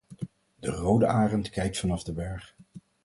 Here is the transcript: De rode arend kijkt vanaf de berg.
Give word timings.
De 0.59 0.69
rode 0.71 1.07
arend 1.07 1.49
kijkt 1.49 1.79
vanaf 1.79 2.03
de 2.03 2.13
berg. 2.13 2.55